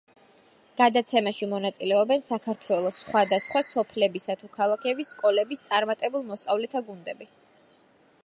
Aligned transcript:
გადაცემაში 0.79 1.47
მონაწილეობენ 1.49 2.21
საქართველოს 2.27 3.01
სხვადასხვა 3.03 3.61
სოფლებისა 3.75 4.37
თუ 4.41 4.49
ქალაქების 4.57 5.13
სკოლების 5.17 5.63
წარმატებულ 5.69 6.25
მოსწავლეთა 6.31 6.83
გუნდები. 6.89 7.29